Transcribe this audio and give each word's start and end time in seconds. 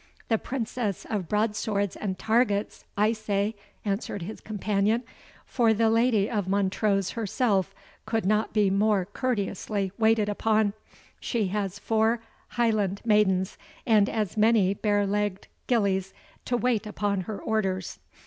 "The 0.29 0.39
Princess 0.39 1.05
of 1.11 1.29
Broadswords 1.29 1.95
and 1.95 2.17
Targets, 2.17 2.85
I 2.97 3.13
say," 3.13 3.53
answered 3.85 4.23
his 4.23 4.41
companion; 4.41 5.03
"for 5.45 5.75
the 5.75 5.91
Lady 5.91 6.27
of 6.27 6.47
Montrose 6.47 7.11
herself 7.11 7.71
could 8.07 8.25
not 8.25 8.51
be 8.51 8.71
more 8.71 9.05
courteously 9.05 9.91
waited 9.99 10.27
upon; 10.27 10.73
she 11.19 11.49
has 11.49 11.77
four 11.77 12.19
Highland 12.57 13.03
maidens, 13.05 13.59
and 13.85 14.09
as 14.09 14.35
many 14.37 14.73
bare 14.73 15.05
legged 15.05 15.45
gillies, 15.67 16.15
to 16.45 16.57
wait 16.57 16.87
upon 16.87 17.21
her 17.21 17.39
orders." 17.39 17.99